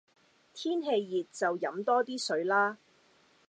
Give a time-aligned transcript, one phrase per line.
[0.51, 2.79] 天氣熱就飲多啲水啦